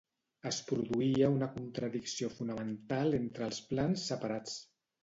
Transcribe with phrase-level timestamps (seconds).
[0.51, 4.63] Es produïa una contradicció fonamental entre els plans separats.